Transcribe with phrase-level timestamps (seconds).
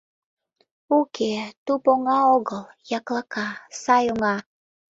[0.99, 1.33] —Уке,
[1.65, 2.63] туп оҥа огыл,
[2.97, 3.49] яклака,
[3.81, 4.35] сай оҥа...